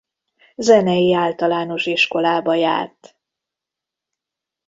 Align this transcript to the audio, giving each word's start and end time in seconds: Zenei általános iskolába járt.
Zenei 0.55 1.13
általános 1.13 1.85
iskolába 1.85 2.53
járt. 2.53 3.17